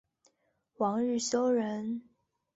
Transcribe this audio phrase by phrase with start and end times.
[0.77, 2.01] 王日休人。